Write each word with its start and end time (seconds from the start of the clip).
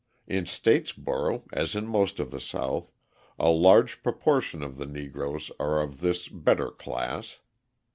In 0.25 0.45
Statesboro, 0.45 1.43
as 1.53 1.75
in 1.75 1.85
most 1.85 2.19
of 2.19 2.31
the 2.31 2.41
South, 2.41 2.91
a 3.37 3.49
large 3.51 4.01
proportion 4.01 4.63
of 4.63 4.77
the 4.77 4.87
Negroes 4.87 5.51
are 5.59 5.79
of 5.79 5.99
this 5.99 6.27
better 6.27 6.71
class. 6.71 7.41